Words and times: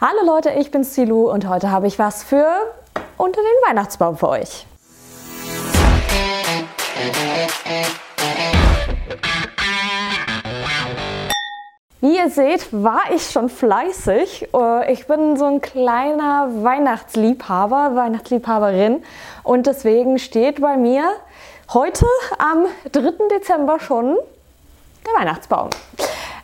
Hallo 0.00 0.24
Leute, 0.24 0.50
ich 0.50 0.70
bin 0.70 0.84
Silu 0.84 1.28
und 1.28 1.48
heute 1.48 1.72
habe 1.72 1.88
ich 1.88 1.98
was 1.98 2.22
für 2.22 2.46
unter 3.16 3.40
den 3.40 3.68
Weihnachtsbaum 3.68 4.16
für 4.16 4.28
euch. 4.28 4.64
Wie 12.00 12.16
ihr 12.16 12.30
seht, 12.30 12.72
war 12.72 13.10
ich 13.12 13.28
schon 13.28 13.48
fleißig. 13.48 14.50
Äh, 14.54 14.92
ich 14.92 15.08
bin 15.08 15.36
so 15.36 15.46
ein 15.46 15.60
kleiner 15.60 16.48
Weihnachtsliebhaber, 16.62 17.96
Weihnachtsliebhaberin 17.96 19.02
und 19.42 19.66
deswegen 19.66 20.20
steht 20.20 20.60
bei 20.60 20.76
mir 20.76 21.10
heute 21.74 22.06
am 22.38 22.66
3. 22.92 23.14
Dezember 23.36 23.80
schon 23.80 24.16
der 25.04 25.20
Weihnachtsbaum. 25.20 25.70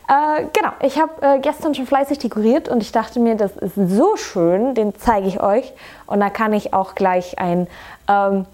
Äh, 0.07 0.45
genau, 0.53 0.71
ich 0.81 0.99
habe 0.99 1.13
äh, 1.21 1.39
gestern 1.39 1.73
schon 1.73 1.87
fleißig 1.87 2.19
dekoriert 2.19 2.69
und 2.69 2.81
ich 2.81 2.91
dachte 2.91 3.19
mir, 3.19 3.35
das 3.35 3.57
ist 3.57 3.75
so 3.75 4.15
schön, 4.17 4.75
den 4.75 4.93
zeige 4.95 5.27
ich 5.27 5.41
euch. 5.41 5.73
Und 6.05 6.19
da 6.19 6.29
kann 6.29 6.53
ich 6.53 6.73
auch 6.73 6.93
gleich 6.93 7.39
ein 7.39 7.67
ähm, 8.07 8.45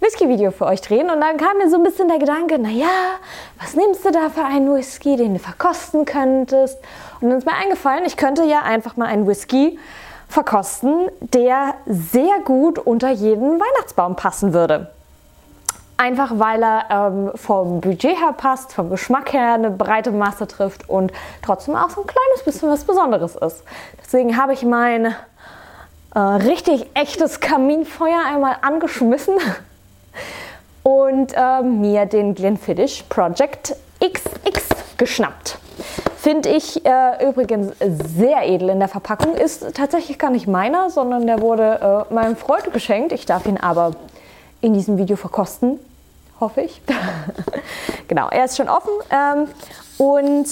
Whisky-Video 0.00 0.52
für 0.52 0.66
euch 0.66 0.80
drehen. 0.80 1.10
Und 1.10 1.20
dann 1.20 1.36
kam 1.38 1.58
mir 1.58 1.68
so 1.70 1.76
ein 1.76 1.82
bisschen 1.82 2.08
der 2.08 2.18
Gedanke, 2.18 2.58
naja, 2.58 2.86
was 3.60 3.74
nimmst 3.74 4.04
du 4.04 4.12
da 4.12 4.30
für 4.30 4.44
einen 4.44 4.72
Whisky, 4.72 5.16
den 5.16 5.34
du 5.34 5.40
verkosten 5.40 6.04
könntest? 6.04 6.78
Und 7.20 7.30
dann 7.30 7.38
ist 7.38 7.46
mir 7.46 7.54
eingefallen, 7.54 8.04
ich 8.04 8.16
könnte 8.16 8.44
ja 8.44 8.62
einfach 8.62 8.96
mal 8.96 9.06
einen 9.06 9.26
Whisky 9.26 9.78
verkosten, 10.28 11.08
der 11.20 11.74
sehr 11.86 12.40
gut 12.44 12.78
unter 12.78 13.10
jeden 13.10 13.60
Weihnachtsbaum 13.60 14.16
passen 14.16 14.52
würde. 14.52 14.90
Einfach 15.98 16.32
weil 16.34 16.62
er 16.62 16.84
ähm, 16.90 17.30
vom 17.34 17.80
Budget 17.80 18.20
her 18.20 18.34
passt, 18.36 18.74
vom 18.74 18.90
Geschmack 18.90 19.32
her 19.32 19.54
eine 19.54 19.70
breite 19.70 20.10
Masse 20.10 20.46
trifft 20.46 20.88
und 20.90 21.10
trotzdem 21.42 21.74
auch 21.74 21.88
so 21.88 22.02
ein 22.02 22.06
kleines 22.06 22.44
bisschen 22.44 22.68
was 22.68 22.84
Besonderes 22.84 23.34
ist. 23.36 23.64
Deswegen 24.04 24.36
habe 24.36 24.52
ich 24.52 24.62
mein 24.62 25.14
äh, 26.14 26.18
richtig 26.18 26.86
echtes 26.94 27.40
Kaminfeuer 27.40 28.20
einmal 28.26 28.56
angeschmissen 28.60 29.36
und 30.82 31.32
äh, 31.34 31.62
mir 31.62 32.04
den 32.04 32.34
Glenfiddich 32.34 33.08
Project 33.08 33.74
XX 34.00 34.68
geschnappt. 34.98 35.58
Finde 36.16 36.48
ich 36.48 36.84
äh, 36.84 37.28
übrigens 37.28 37.72
sehr 37.78 38.42
edel 38.42 38.70
in 38.70 38.80
der 38.80 38.88
Verpackung. 38.88 39.34
Ist 39.34 39.74
tatsächlich 39.74 40.18
gar 40.18 40.30
nicht 40.30 40.46
meiner, 40.46 40.90
sondern 40.90 41.26
der 41.26 41.40
wurde 41.40 42.06
äh, 42.10 42.14
meinem 42.14 42.36
Freund 42.36 42.72
geschenkt. 42.72 43.12
Ich 43.12 43.26
darf 43.26 43.46
ihn 43.46 43.58
aber 43.58 43.92
in 44.60 44.74
diesem 44.74 44.98
Video 44.98 45.16
verkosten, 45.16 45.78
hoffe 46.40 46.62
ich. 46.62 46.80
genau, 48.08 48.28
er 48.28 48.44
ist 48.44 48.56
schon 48.56 48.68
offen. 48.68 48.92
Ähm, 49.10 49.48
und 49.98 50.46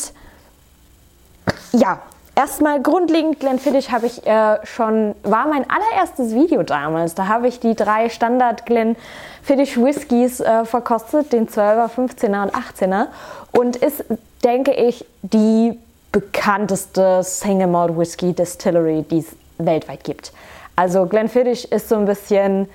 ja, 1.72 2.00
erstmal 2.34 2.80
grundlegend 2.80 3.40
Glenfiddich 3.40 3.90
habe 3.90 4.06
ich 4.06 4.26
äh, 4.26 4.58
schon, 4.64 5.14
war 5.22 5.46
mein 5.48 5.66
allererstes 5.68 6.34
Video 6.34 6.62
damals. 6.62 7.14
Da 7.14 7.28
habe 7.28 7.48
ich 7.48 7.60
die 7.60 7.74
drei 7.74 8.08
Standard 8.08 8.66
Glenfiddich 8.66 9.76
Whiskys 9.82 10.40
äh, 10.40 10.64
verkostet, 10.64 11.32
den 11.32 11.48
12er, 11.48 11.90
15er 11.90 12.42
und 12.44 12.54
18er. 12.54 13.06
Und 13.52 13.76
ist, 13.76 14.04
denke 14.42 14.72
ich, 14.72 15.04
die 15.22 15.78
bekannteste 16.12 17.22
Single 17.22 17.66
Malt 17.66 17.96
Whisky 17.96 18.32
Distillery, 18.32 19.02
die 19.02 19.18
es 19.18 19.36
weltweit 19.58 20.04
gibt. 20.04 20.32
Also 20.76 21.06
Glenfiddich 21.06 21.70
ist 21.70 21.88
so 21.88 21.96
ein 21.96 22.04
bisschen 22.04 22.68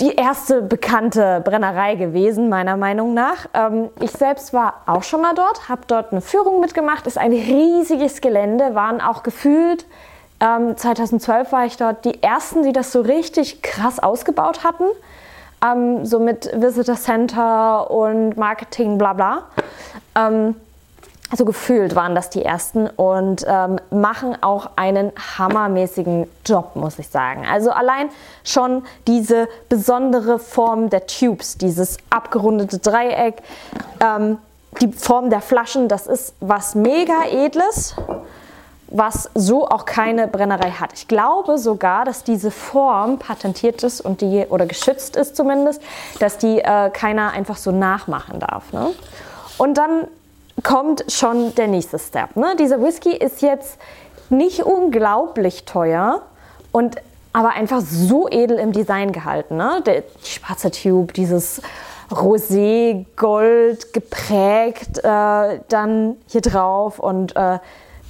die 0.00 0.14
erste 0.14 0.62
bekannte 0.62 1.42
Brennerei 1.44 1.96
gewesen, 1.96 2.48
meiner 2.48 2.76
Meinung 2.76 3.14
nach. 3.14 3.46
Ähm, 3.54 3.90
ich 4.00 4.10
selbst 4.10 4.52
war 4.52 4.82
auch 4.86 5.02
schon 5.02 5.20
mal 5.20 5.34
dort, 5.34 5.68
habe 5.68 5.82
dort 5.86 6.12
eine 6.12 6.20
Führung 6.20 6.60
mitgemacht. 6.60 7.06
Ist 7.06 7.18
ein 7.18 7.32
riesiges 7.32 8.20
Gelände, 8.20 8.74
waren 8.74 9.00
auch 9.00 9.22
gefühlt. 9.22 9.84
Ähm, 10.40 10.76
2012 10.76 11.52
war 11.52 11.66
ich 11.66 11.76
dort 11.76 12.04
die 12.04 12.22
ersten, 12.22 12.62
die 12.62 12.72
das 12.72 12.90
so 12.90 13.02
richtig 13.02 13.62
krass 13.62 13.98
ausgebaut 13.98 14.64
hatten. 14.64 14.84
Ähm, 15.64 16.04
so 16.04 16.18
mit 16.18 16.50
Visitor 16.54 16.96
Center 16.96 17.90
und 17.90 18.36
Marketing, 18.36 18.98
bla 18.98 19.12
bla. 19.12 19.42
Also 21.32 21.46
gefühlt 21.46 21.94
waren 21.94 22.14
das 22.14 22.28
die 22.28 22.44
ersten 22.44 22.88
und 22.88 23.42
ähm, 23.48 23.80
machen 23.90 24.36
auch 24.42 24.68
einen 24.76 25.12
hammermäßigen 25.38 26.28
Job, 26.44 26.76
muss 26.76 26.98
ich 26.98 27.08
sagen. 27.08 27.46
Also 27.50 27.70
allein 27.70 28.10
schon 28.44 28.84
diese 29.06 29.48
besondere 29.70 30.38
Form 30.38 30.90
der 30.90 31.06
Tubes, 31.06 31.56
dieses 31.56 31.96
abgerundete 32.10 32.80
Dreieck, 32.80 33.36
ähm, 34.00 34.36
die 34.82 34.92
Form 34.92 35.30
der 35.30 35.40
Flaschen, 35.40 35.88
das 35.88 36.06
ist 36.06 36.34
was 36.40 36.74
mega 36.74 37.24
edles, 37.30 37.96
was 38.88 39.30
so 39.34 39.66
auch 39.66 39.86
keine 39.86 40.28
Brennerei 40.28 40.72
hat. 40.72 40.92
Ich 40.92 41.08
glaube 41.08 41.56
sogar, 41.56 42.04
dass 42.04 42.24
diese 42.24 42.50
Form 42.50 43.18
patentiert 43.18 43.82
ist 43.84 44.02
und 44.02 44.20
die 44.20 44.44
oder 44.50 44.66
geschützt 44.66 45.16
ist 45.16 45.34
zumindest, 45.34 45.80
dass 46.18 46.36
die 46.36 46.58
äh, 46.58 46.90
keiner 46.90 47.30
einfach 47.30 47.56
so 47.56 47.70
nachmachen 47.70 48.38
darf. 48.38 48.70
Ne? 48.74 48.90
Und 49.56 49.78
dann 49.78 50.08
kommt 50.62 51.04
schon 51.08 51.54
der 51.54 51.68
nächste 51.68 51.98
Step. 51.98 52.36
Ne? 52.36 52.56
Dieser 52.58 52.82
Whisky 52.82 53.14
ist 53.16 53.42
jetzt 53.42 53.78
nicht 54.30 54.62
unglaublich 54.62 55.64
teuer 55.64 56.22
und 56.72 56.96
aber 57.32 57.50
einfach 57.50 57.80
so 57.80 58.28
edel 58.28 58.58
im 58.58 58.72
Design 58.72 59.12
gehalten. 59.12 59.56
Ne? 59.56 59.82
Der 59.86 60.02
schwarze 60.22 60.70
Tube, 60.70 61.14
dieses 61.14 61.62
Rosé, 62.10 63.06
Gold 63.16 63.92
geprägt, 63.92 64.98
äh, 64.98 65.60
dann 65.68 66.16
hier 66.26 66.42
drauf 66.42 66.98
und 66.98 67.34
äh, 67.36 67.58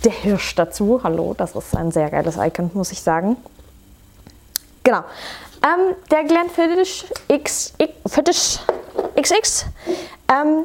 der 0.04 0.12
Hirsch 0.12 0.56
dazu. 0.56 1.00
Hallo, 1.04 1.34
das 1.36 1.54
ist 1.54 1.76
ein 1.76 1.92
sehr 1.92 2.10
geiles 2.10 2.36
Icon, 2.36 2.70
muss 2.74 2.90
ich 2.90 3.00
sagen. 3.00 3.36
Genau. 4.82 5.04
Ähm, 5.62 5.94
der 6.10 6.24
Glenfiddich 6.24 7.06
X, 7.28 7.74
X, 7.78 8.60
XX 9.14 9.66
ähm, 10.28 10.64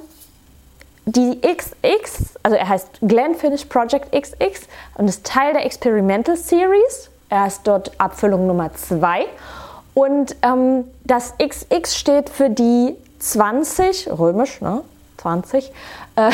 die 1.07 1.39
XX, 1.41 2.37
also 2.43 2.57
er 2.57 2.67
heißt 2.67 2.99
Glenfiddich 3.01 3.69
Project 3.69 4.11
XX 4.11 4.67
und 4.95 5.07
ist 5.07 5.25
Teil 5.25 5.53
der 5.53 5.65
Experimental 5.65 6.35
Series. 6.35 7.09
Er 7.29 7.47
ist 7.47 7.61
dort 7.63 7.91
Abfüllung 7.97 8.45
Nummer 8.45 8.73
2. 8.73 9.25
Und 9.93 10.35
ähm, 10.41 10.83
das 11.05 11.33
XX 11.37 11.95
steht 11.95 12.29
für 12.29 12.49
die 12.49 12.95
20, 13.19 14.09
römisch, 14.19 14.59
ne? 14.59 14.81
20, 15.17 15.71
äh, 16.17 16.29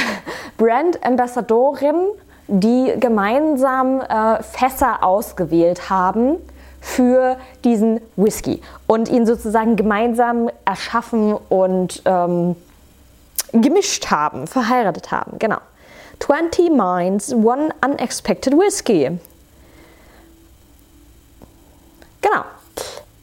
Brand 0.57 1.05
Ambassadorinnen, 1.05 2.07
die 2.47 2.93
gemeinsam 2.99 4.01
äh, 4.01 4.41
Fässer 4.41 5.03
ausgewählt 5.03 5.89
haben 5.91 6.37
für 6.81 7.37
diesen 7.63 8.01
Whisky 8.15 8.61
und 8.87 9.07
ihn 9.07 9.25
sozusagen 9.25 9.75
gemeinsam 9.75 10.49
erschaffen 10.65 11.33
und 11.33 12.01
ähm, 12.05 12.55
gemischt 13.53 14.09
haben, 14.11 14.47
verheiratet 14.47 15.11
haben, 15.11 15.39
genau. 15.39 15.59
20 16.19 16.69
Minds, 16.71 17.33
One 17.33 17.69
Unexpected 17.83 18.53
Whiskey. 18.53 19.19
Genau. 22.21 22.45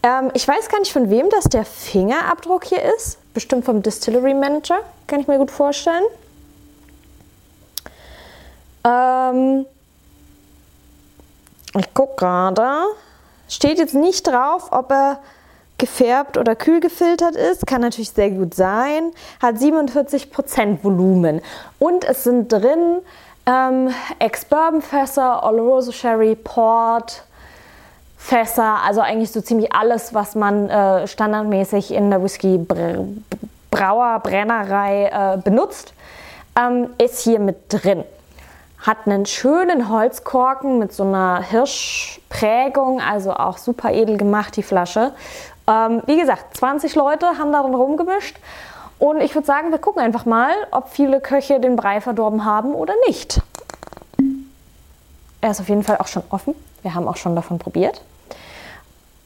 Ähm, 0.02 0.30
ich 0.34 0.46
weiß 0.46 0.68
gar 0.68 0.78
nicht, 0.80 0.92
von 0.92 1.10
wem 1.10 1.28
das 1.30 1.44
der 1.44 1.64
Fingerabdruck 1.64 2.64
hier 2.64 2.82
ist. 2.94 3.18
Bestimmt 3.34 3.64
vom 3.64 3.82
Distillery 3.82 4.34
Manager, 4.34 4.80
kann 5.06 5.20
ich 5.20 5.28
mir 5.28 5.38
gut 5.38 5.50
vorstellen. 5.50 6.04
Ähm, 8.84 9.66
ich 11.78 11.94
gucke 11.94 12.16
gerade. 12.16 12.84
Steht 13.48 13.78
jetzt 13.78 13.94
nicht 13.94 14.26
drauf, 14.26 14.68
ob 14.70 14.90
er 14.92 15.18
gefärbt 15.80 16.36
oder 16.36 16.54
kühl 16.54 16.78
gefiltert 16.78 17.34
ist, 17.34 17.66
kann 17.66 17.80
natürlich 17.80 18.10
sehr 18.10 18.30
gut 18.30 18.54
sein, 18.54 19.10
hat 19.42 19.56
47% 19.56 20.84
Volumen 20.84 21.40
und 21.78 22.04
es 22.04 22.22
sind 22.22 22.52
drin 22.52 22.98
ähm, 23.46 23.88
Ex-Bourbon-Fässer, 24.18 25.42
Oloroso 25.44 25.90
Sherry, 25.90 26.36
Port, 26.36 27.24
Fässer, 28.16 28.80
also 28.86 29.00
eigentlich 29.00 29.32
so 29.32 29.40
ziemlich 29.40 29.72
alles, 29.72 30.12
was 30.12 30.34
man 30.34 30.68
äh, 30.68 31.06
standardmäßig 31.06 31.92
in 31.92 32.10
der 32.10 32.22
Whisky-Brauer, 32.22 34.20
Brennerei 34.20 35.06
äh, 35.06 35.38
benutzt, 35.38 35.94
ähm, 36.58 36.90
ist 36.98 37.20
hier 37.20 37.40
mit 37.40 37.56
drin. 37.72 38.04
Hat 38.78 38.98
einen 39.06 39.26
schönen 39.26 39.88
Holzkorken 39.88 40.78
mit 40.78 40.92
so 40.92 41.02
einer 41.02 41.42
Hirschprägung, 41.42 43.00
also 43.00 43.32
auch 43.32 43.58
super 43.58 43.90
edel 43.90 44.16
gemacht, 44.16 44.56
die 44.56 44.62
Flasche. 44.62 45.12
Ähm, 45.70 46.02
wie 46.06 46.18
gesagt, 46.18 46.56
20 46.56 46.96
Leute 46.96 47.38
haben 47.38 47.52
darin 47.52 47.74
rumgemischt. 47.74 48.36
Und 48.98 49.20
ich 49.20 49.34
würde 49.34 49.46
sagen, 49.46 49.70
wir 49.70 49.78
gucken 49.78 50.02
einfach 50.02 50.26
mal, 50.26 50.52
ob 50.72 50.90
viele 50.90 51.20
Köche 51.20 51.60
den 51.60 51.76
Brei 51.76 52.00
verdorben 52.00 52.44
haben 52.44 52.74
oder 52.74 52.92
nicht. 53.06 53.40
Er 55.40 55.52
ist 55.52 55.60
auf 55.60 55.68
jeden 55.68 55.84
Fall 55.84 55.98
auch 55.98 56.08
schon 56.08 56.22
offen. 56.28 56.54
Wir 56.82 56.94
haben 56.94 57.08
auch 57.08 57.16
schon 57.16 57.34
davon 57.34 57.58
probiert. 57.58 58.02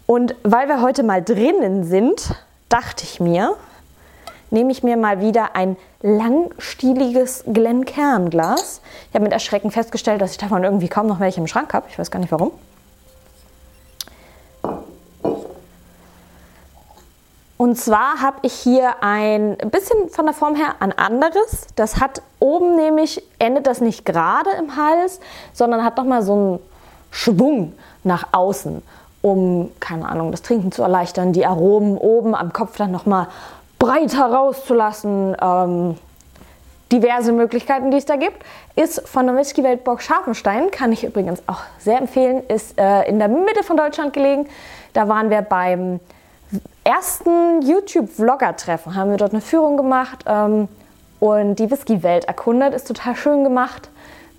Und 0.07 0.37
weil 0.43 0.69
wir 0.69 0.83
heute 0.83 1.03
mal 1.03 1.23
drinnen 1.23 1.85
sind, 1.85 2.37
dachte 2.69 3.05
ich 3.05 3.21
mir, 3.21 3.57
nehme 4.51 4.71
ich 4.71 4.83
mir 4.83 4.97
mal 4.97 5.21
wieder 5.21 5.57
ein 5.57 5.77
langstieliges 6.03 7.45
Glencairn-Glas. 7.53 8.81
Ich 9.09 9.15
habe 9.15 9.25
mit 9.25 9.33
Erschrecken 9.33 9.71
festgestellt, 9.71 10.21
dass 10.21 10.33
ich 10.33 10.39
davon 10.39 10.63
irgendwie 10.63 10.89
kaum 10.89 11.07
noch 11.07 11.21
welche 11.21 11.41
im 11.41 11.47
Schrank 11.47 11.73
habe. 11.73 11.87
Ich 11.89 11.99
weiß 11.99 12.11
gar 12.11 12.21
nicht 12.21 12.31
warum. 12.31 12.53
Und 17.57 17.77
zwar 17.77 18.21
habe 18.21 18.39
ich 18.43 18.53
hier 18.53 19.03
ein 19.03 19.57
bisschen 19.71 20.09
von 20.09 20.27
der 20.27 20.35
Form 20.35 20.57
her 20.57 20.75
ein 20.81 20.93
anderes. 20.97 21.69
Das 21.77 22.01
hat 22.01 22.21
oben 22.41 22.75
nämlich, 22.75 23.23
endet 23.39 23.67
das 23.67 23.81
nicht 23.81 24.05
gerade 24.05 24.51
im 24.59 24.77
Hals, 24.77 25.21
sondern 25.53 25.85
hat 25.85 25.97
nochmal 25.97 26.23
so 26.23 26.33
einen 26.33 26.59
Schwung 27.11 27.75
nach 28.03 28.29
außen, 28.33 28.83
um, 29.23 29.71
keine 29.79 30.09
Ahnung, 30.09 30.33
das 30.33 30.43
Trinken 30.43 30.73
zu 30.73 30.83
erleichtern, 30.83 31.33
die 31.33 31.47
Aromen 31.47 31.97
oben 31.97 32.35
am 32.35 32.53
Kopf 32.53 32.77
dann 32.77 32.91
nochmal 32.91 33.29
breiter 33.79 34.27
rauszulassen. 34.27 35.37
Ähm, 35.41 35.97
diverse 36.93 37.33
Möglichkeiten, 37.33 37.91
die 37.91 37.97
es 37.97 38.05
da 38.05 38.17
gibt. 38.17 38.45
Ist 38.77 39.07
von 39.09 39.27
der 39.27 39.37
Whisky 39.37 39.63
Weltburg 39.63 40.03
Scharfenstein, 40.03 40.71
kann 40.71 40.93
ich 40.93 41.05
übrigens 41.05 41.43
auch 41.47 41.61
sehr 41.79 41.99
empfehlen, 41.99 42.43
ist 42.49 42.79
äh, 42.79 43.09
in 43.09 43.19
der 43.19 43.29
Mitte 43.29 43.63
von 43.63 43.77
Deutschland 43.77 44.13
gelegen. 44.13 44.47
Da 44.93 45.09
waren 45.09 45.31
wir 45.31 45.43
beim 45.43 46.01
ersten 46.85 47.63
YouTube-Vlogger-Treffen, 47.63 48.95
haben 48.95 49.11
wir 49.11 49.17
dort 49.17 49.33
eine 49.33 49.41
Führung 49.41 49.77
gemacht 49.77 50.25
ähm, 50.27 50.69
und 51.19 51.57
die 51.57 51.71
Whisky-Welt 51.71 52.27
erkundet. 52.27 52.75
Ist 52.75 52.87
total 52.87 53.17
schön 53.17 53.43
gemacht, 53.43 53.89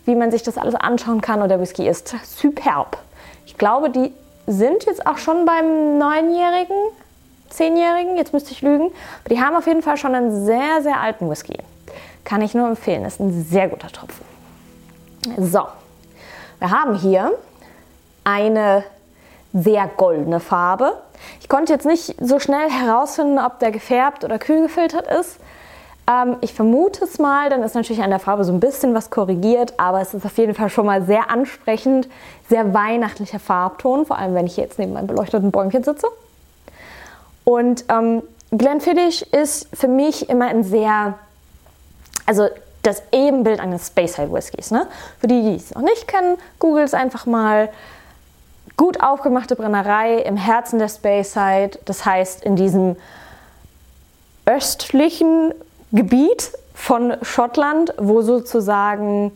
wie 0.05 0.15
man 0.15 0.31
sich 0.31 0.43
das 0.43 0.57
alles 0.57 0.75
anschauen 0.75 1.21
kann 1.21 1.41
und 1.41 1.49
der 1.49 1.59
Whisky 1.59 1.87
ist 1.87 2.15
superb. 2.23 2.97
Ich 3.45 3.57
glaube, 3.57 3.89
die 3.89 4.13
sind 4.47 4.85
jetzt 4.85 5.05
auch 5.07 5.17
schon 5.17 5.45
beim 5.45 5.97
Neunjährigen, 5.97 6.75
Zehnjährigen, 7.49 8.17
jetzt 8.17 8.33
müsste 8.33 8.51
ich 8.51 8.61
lügen. 8.61 8.91
Aber 9.23 9.33
die 9.33 9.41
haben 9.41 9.55
auf 9.55 9.65
jeden 9.65 9.81
Fall 9.81 9.97
schon 9.97 10.13
einen 10.13 10.45
sehr, 10.45 10.81
sehr 10.81 10.99
alten 10.99 11.29
Whisky. 11.29 11.57
Kann 12.23 12.41
ich 12.41 12.53
nur 12.53 12.67
empfehlen, 12.67 13.05
ist 13.05 13.19
ein 13.19 13.43
sehr 13.43 13.69
guter 13.69 13.87
Tropfen. 13.87 14.25
So, 15.39 15.63
wir 16.59 16.71
haben 16.71 16.95
hier 16.95 17.31
eine 18.23 18.83
sehr 19.55 19.87
goldene 19.87 20.41
Farbe. 20.41 20.97
Ich 21.39 21.47
konnte 21.47 21.71
jetzt 21.71 21.85
nicht 21.85 22.15
so 22.19 22.39
schnell 22.39 22.69
herausfinden, 22.69 23.39
ob 23.39 23.59
der 23.59 23.71
gefärbt 23.71 24.25
oder 24.25 24.37
kühl 24.37 24.63
gefiltert 24.63 25.07
ist. 25.07 25.39
Ähm, 26.07 26.35
ich 26.41 26.53
vermute 26.53 27.05
es 27.05 27.19
mal, 27.19 27.49
dann 27.49 27.63
ist 27.63 27.73
natürlich 27.73 28.03
an 28.03 28.09
der 28.09 28.19
Farbe 28.19 28.43
so 28.43 28.51
ein 28.51 28.59
bisschen 28.59 28.93
was 28.93 29.09
korrigiert, 29.09 29.73
aber 29.77 30.01
es 30.01 30.13
ist 30.13 30.25
auf 30.25 30.37
jeden 30.37 30.53
Fall 30.53 30.69
schon 30.69 30.85
mal 30.85 31.03
sehr 31.03 31.31
ansprechend, 31.31 32.09
sehr 32.49 32.73
weihnachtlicher 32.73 33.39
Farbton, 33.39 34.05
vor 34.05 34.19
allem 34.19 34.35
wenn 34.35 34.45
ich 34.45 34.57
jetzt 34.57 34.77
neben 34.77 34.93
meinem 34.93 35.07
beleuchteten 35.07 35.51
Bäumchen 35.51 35.83
sitze. 35.83 36.07
Und 37.45 37.85
ähm, 37.89 38.23
Glenfiddich 38.51 39.31
ist 39.33 39.69
für 39.73 39.87
mich 39.87 40.29
immer 40.29 40.47
ein 40.47 40.63
sehr, 40.63 41.15
also 42.25 42.49
das 42.83 43.01
Ebenbild 43.11 43.61
eines 43.61 43.87
Speyside 43.87 44.31
Whiskys. 44.31 44.69
Ne? 44.71 44.87
Für 45.19 45.27
die, 45.27 45.41
die 45.41 45.55
es 45.55 45.73
noch 45.73 45.81
nicht 45.81 46.07
kennen, 46.07 46.37
googelt 46.59 46.87
es 46.87 46.93
einfach 46.93 47.25
mal 47.25 47.69
gut 48.77 49.01
aufgemachte 49.01 49.55
Brennerei 49.55 50.17
im 50.17 50.37
Herzen 50.37 50.79
der 50.79 50.89
Speyside, 50.89 51.79
das 51.85 52.05
heißt 52.05 52.43
in 52.43 52.55
diesem 52.55 52.95
östlichen 54.45 55.53
Gebiet 55.91 56.51
von 56.73 57.15
Schottland, 57.21 57.93
wo 57.97 58.21
sozusagen 58.21 59.31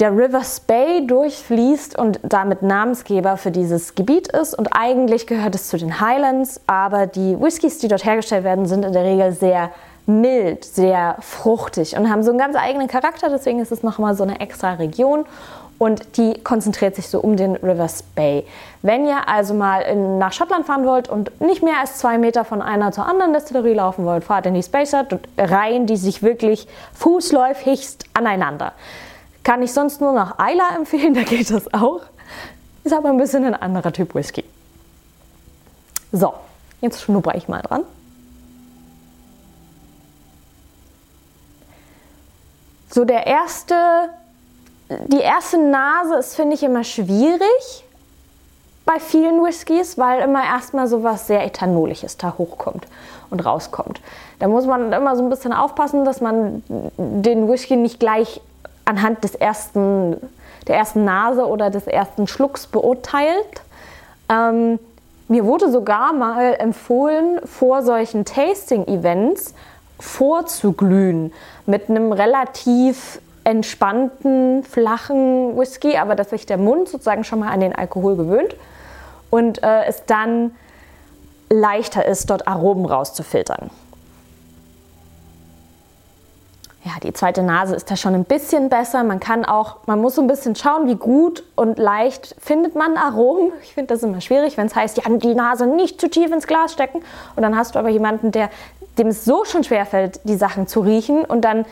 der 0.00 0.10
River 0.16 0.42
Spey 0.42 1.06
durchfließt 1.06 1.96
und 1.96 2.18
damit 2.22 2.62
Namensgeber 2.62 3.36
für 3.36 3.52
dieses 3.52 3.94
Gebiet 3.94 4.28
ist. 4.28 4.54
Und 4.54 4.70
eigentlich 4.72 5.26
gehört 5.26 5.54
es 5.54 5.68
zu 5.68 5.76
den 5.76 6.00
Highlands, 6.00 6.60
aber 6.66 7.06
die 7.06 7.40
Whiskys, 7.40 7.78
die 7.78 7.88
dort 7.88 8.04
hergestellt 8.04 8.42
werden, 8.42 8.66
sind 8.66 8.84
in 8.84 8.92
der 8.92 9.04
Regel 9.04 9.32
sehr 9.32 9.70
mild, 10.06 10.64
sehr 10.64 11.16
fruchtig 11.20 11.96
und 11.96 12.10
haben 12.10 12.22
so 12.22 12.30
einen 12.30 12.38
ganz 12.38 12.56
eigenen 12.56 12.88
Charakter. 12.88 13.30
Deswegen 13.30 13.60
ist 13.60 13.72
es 13.72 13.82
nochmal 13.82 14.14
so 14.16 14.24
eine 14.24 14.40
extra 14.40 14.74
Region 14.74 15.24
und 15.84 16.16
die 16.16 16.32
konzentriert 16.42 16.96
sich 16.96 17.08
so 17.08 17.20
um 17.20 17.36
den 17.36 17.56
Rivers 17.56 18.02
Bay. 18.02 18.46
Wenn 18.80 19.04
ihr 19.04 19.28
also 19.28 19.52
mal 19.52 19.80
in, 19.80 20.16
nach 20.16 20.32
Schottland 20.32 20.64
fahren 20.64 20.86
wollt 20.86 21.10
und 21.10 21.42
nicht 21.42 21.62
mehr 21.62 21.78
als 21.78 21.98
zwei 21.98 22.16
Meter 22.16 22.46
von 22.46 22.62
einer 22.62 22.90
zur 22.90 23.06
anderen 23.06 23.34
Destillerie 23.34 23.74
laufen 23.74 24.06
wollt, 24.06 24.24
fahrt 24.24 24.46
in 24.46 24.54
die 24.54 24.62
Spacer 24.62 25.06
und 25.10 25.28
Reihen, 25.36 25.86
die 25.86 25.98
sich 25.98 26.22
wirklich 26.22 26.66
fußläufigst 26.94 28.06
aneinander. 28.14 28.72
Kann 29.42 29.62
ich 29.62 29.74
sonst 29.74 30.00
nur 30.00 30.14
nach 30.14 30.38
Isla 30.38 30.74
empfehlen, 30.74 31.12
da 31.14 31.22
geht 31.22 31.50
das 31.50 31.72
auch. 31.74 32.00
Ist 32.82 32.94
aber 32.94 33.10
ein 33.10 33.18
bisschen 33.18 33.44
ein 33.44 33.54
anderer 33.54 33.92
Typ 33.92 34.14
Whisky. 34.14 34.44
So, 36.12 36.32
jetzt 36.80 37.02
schnupper 37.02 37.34
ich 37.34 37.46
mal 37.46 37.60
dran. 37.60 37.82
So, 42.90 43.04
der 43.04 43.26
erste 43.26 44.08
die 44.88 45.20
erste 45.20 45.58
Nase 45.58 46.16
ist, 46.16 46.36
finde 46.36 46.54
ich, 46.54 46.62
immer 46.62 46.84
schwierig 46.84 47.84
bei 48.84 49.00
vielen 49.00 49.42
Whiskys, 49.42 49.96
weil 49.96 50.22
immer 50.22 50.44
erstmal 50.44 50.88
so 50.88 51.02
was 51.02 51.26
sehr 51.26 51.44
Ethanoliges 51.44 52.18
da 52.18 52.34
hochkommt 52.36 52.86
und 53.30 53.44
rauskommt. 53.44 54.00
Da 54.38 54.48
muss 54.48 54.66
man 54.66 54.92
immer 54.92 55.16
so 55.16 55.22
ein 55.22 55.30
bisschen 55.30 55.52
aufpassen, 55.52 56.04
dass 56.04 56.20
man 56.20 56.62
den 56.68 57.48
Whisky 57.48 57.76
nicht 57.76 57.98
gleich 57.98 58.40
anhand 58.84 59.24
des 59.24 59.34
ersten, 59.34 60.16
der 60.68 60.76
ersten 60.76 61.04
Nase 61.04 61.46
oder 61.46 61.70
des 61.70 61.86
ersten 61.86 62.26
Schlucks 62.26 62.66
beurteilt. 62.66 63.62
Ähm, 64.28 64.78
mir 65.28 65.46
wurde 65.46 65.70
sogar 65.70 66.12
mal 66.12 66.54
empfohlen, 66.58 67.40
vor 67.46 67.82
solchen 67.82 68.26
Tasting-Events 68.26 69.54
vorzuglühen 69.98 71.32
mit 71.64 71.88
einem 71.88 72.12
relativ 72.12 73.20
entspannten, 73.44 74.64
flachen 74.64 75.56
Whisky, 75.56 75.96
aber 75.96 76.14
dass 76.14 76.30
sich 76.30 76.46
der 76.46 76.58
Mund 76.58 76.88
sozusagen 76.88 77.24
schon 77.24 77.38
mal 77.38 77.52
an 77.52 77.60
den 77.60 77.74
Alkohol 77.74 78.16
gewöhnt 78.16 78.56
und 79.30 79.62
äh, 79.62 79.84
es 79.84 80.04
dann 80.06 80.52
leichter 81.50 82.06
ist, 82.06 82.30
dort 82.30 82.48
Aromen 82.48 82.86
rauszufiltern. 82.86 83.70
Ja, 86.84 86.92
die 87.02 87.14
zweite 87.14 87.42
Nase 87.42 87.74
ist 87.74 87.90
da 87.90 87.96
schon 87.96 88.14
ein 88.14 88.24
bisschen 88.24 88.68
besser. 88.68 89.04
Man 89.04 89.18
kann 89.18 89.46
auch, 89.46 89.78
man 89.86 90.02
muss 90.02 90.16
so 90.16 90.20
ein 90.20 90.26
bisschen 90.26 90.54
schauen, 90.54 90.86
wie 90.86 90.96
gut 90.96 91.42
und 91.56 91.78
leicht 91.78 92.36
findet 92.38 92.74
man 92.74 92.98
Aromen. 92.98 93.52
Ich 93.62 93.72
finde 93.72 93.94
das 93.94 94.02
immer 94.02 94.20
schwierig, 94.20 94.58
wenn 94.58 94.66
es 94.66 94.76
heißt, 94.76 94.98
ja, 94.98 95.04
die 95.08 95.34
Nase 95.34 95.66
nicht 95.66 95.98
zu 95.98 96.10
tief 96.10 96.30
ins 96.30 96.46
Glas 96.46 96.74
stecken. 96.74 97.00
Und 97.36 97.42
dann 97.42 97.56
hast 97.56 97.74
du 97.74 97.78
aber 97.78 97.88
jemanden, 97.88 98.32
der, 98.32 98.50
dem 98.98 99.06
es 99.06 99.24
so 99.24 99.46
schon 99.46 99.64
schwerfällt, 99.64 100.20
die 100.24 100.36
Sachen 100.36 100.66
zu 100.66 100.80
riechen 100.80 101.24
und 101.24 101.42
dann 101.42 101.64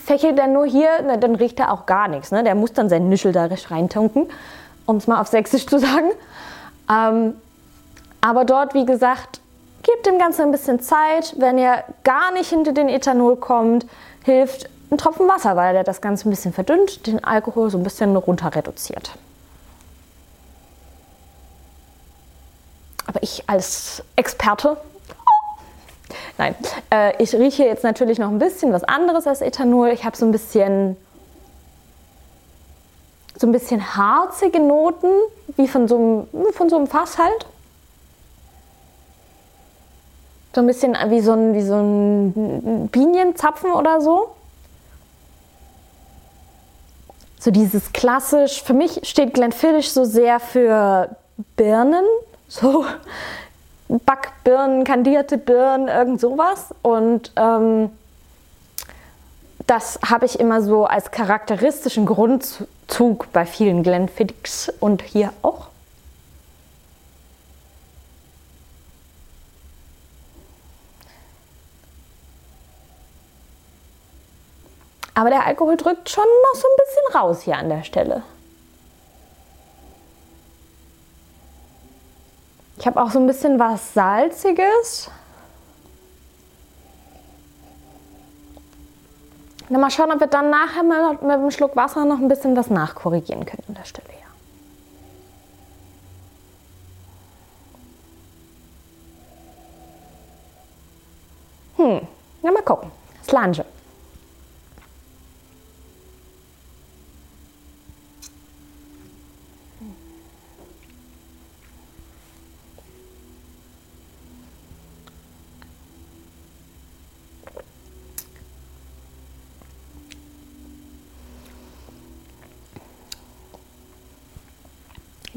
fächelt 0.00 0.38
er 0.38 0.46
nur 0.46 0.66
hier, 0.66 0.88
na, 1.04 1.16
dann 1.16 1.34
riecht 1.34 1.58
er 1.60 1.72
auch 1.72 1.86
gar 1.86 2.08
nichts. 2.08 2.30
Ne? 2.30 2.42
Der 2.42 2.54
muss 2.54 2.72
dann 2.72 2.88
seinen 2.88 3.08
Nischel 3.08 3.32
da 3.32 3.48
reintunken, 3.68 4.28
um 4.86 4.96
es 4.96 5.06
mal 5.06 5.20
auf 5.20 5.28
Sächsisch 5.28 5.66
zu 5.66 5.78
sagen. 5.78 6.10
Ähm, 6.90 7.34
aber 8.20 8.44
dort, 8.44 8.74
wie 8.74 8.84
gesagt, 8.84 9.40
gebt 9.82 10.06
dem 10.06 10.18
Ganzen 10.18 10.42
ein 10.42 10.52
bisschen 10.52 10.80
Zeit. 10.80 11.34
Wenn 11.38 11.58
ihr 11.58 11.84
gar 12.04 12.32
nicht 12.32 12.50
hinter 12.50 12.72
den 12.72 12.88
Ethanol 12.88 13.36
kommt, 13.36 13.86
hilft 14.24 14.68
ein 14.90 14.98
Tropfen 14.98 15.28
Wasser, 15.28 15.56
weil 15.56 15.72
der 15.72 15.84
das 15.84 16.00
Ganze 16.00 16.28
ein 16.28 16.30
bisschen 16.30 16.52
verdünnt, 16.52 17.06
den 17.06 17.22
Alkohol 17.22 17.70
so 17.70 17.78
ein 17.78 17.84
bisschen 17.84 18.16
runter 18.16 18.54
reduziert. 18.54 19.12
Aber 23.06 23.22
ich 23.22 23.44
als 23.48 24.02
Experte 24.16 24.76
Nein, 26.38 26.54
äh, 26.90 27.22
ich 27.22 27.34
rieche 27.34 27.64
jetzt 27.64 27.84
natürlich 27.84 28.18
noch 28.18 28.28
ein 28.28 28.38
bisschen 28.38 28.72
was 28.72 28.84
anderes 28.84 29.26
als 29.26 29.40
Ethanol. 29.40 29.88
Ich 29.88 30.04
habe 30.04 30.16
so 30.16 30.24
ein 30.24 30.32
bisschen 30.32 30.96
so 33.40 33.46
ein 33.46 33.52
bisschen 33.52 33.96
harzige 33.96 34.60
Noten, 34.60 35.10
wie 35.56 35.66
von 35.66 35.88
so 35.88 35.96
einem, 35.96 36.52
von 36.52 36.68
so 36.68 36.76
einem 36.76 36.86
Fass 36.86 37.16
halt. 37.16 37.46
So 40.54 40.60
ein 40.60 40.66
bisschen 40.66 40.94
wie 41.08 41.20
so 41.20 41.32
ein, 41.32 41.54
wie 41.54 41.62
so 41.62 41.76
ein 41.76 42.88
Pinienzapfen 42.92 43.72
oder 43.72 44.02
so. 44.02 44.30
So 47.38 47.50
dieses 47.50 47.92
klassisch, 47.92 48.62
für 48.62 48.74
mich 48.74 49.00
steht 49.08 49.32
Glenfiddich 49.32 49.90
so 49.90 50.04
sehr 50.04 50.38
für 50.40 51.16
Birnen, 51.56 52.04
so 52.48 52.84
Backbirnen, 53.98 54.84
kandierte 54.84 55.36
Birnen, 55.36 55.88
irgend 55.88 56.20
sowas. 56.20 56.74
Und 56.82 57.32
ähm, 57.36 57.90
das 59.66 59.98
habe 60.08 60.26
ich 60.26 60.38
immer 60.38 60.62
so 60.62 60.84
als 60.84 61.10
charakteristischen 61.10 62.06
Grundzug 62.06 63.32
bei 63.32 63.44
vielen 63.46 63.82
Glenfiddichs 63.82 64.72
und 64.80 65.02
hier 65.02 65.32
auch. 65.42 65.66
Aber 75.14 75.28
der 75.28 75.44
Alkohol 75.44 75.76
drückt 75.76 76.08
schon 76.08 76.24
noch 76.24 76.60
so 76.60 76.66
ein 76.66 76.76
bisschen 76.78 77.20
raus 77.20 77.42
hier 77.42 77.58
an 77.58 77.68
der 77.68 77.82
Stelle. 77.82 78.22
Ich 82.80 82.86
habe 82.86 83.00
auch 83.02 83.10
so 83.10 83.18
ein 83.18 83.26
bisschen 83.26 83.58
was 83.58 83.92
Salziges. 83.92 85.10
Dann 89.68 89.80
mal 89.82 89.90
schauen, 89.90 90.10
ob 90.10 90.18
wir 90.18 90.26
dann 90.26 90.48
nachher 90.48 90.82
mal 90.82 91.12
mit 91.12 91.22
einem 91.22 91.50
Schluck 91.50 91.76
Wasser 91.76 92.06
noch 92.06 92.18
ein 92.18 92.28
bisschen 92.28 92.56
was 92.56 92.70
nachkorrigieren 92.70 93.44
können 93.44 93.62
an 93.68 93.74
der 93.74 93.84
Stelle. 93.84 94.08
Ja. 101.76 101.84
Hm, 101.84 102.08
na 102.42 102.50
mal 102.50 102.62
gucken. 102.62 102.90
Slange. 103.28 103.66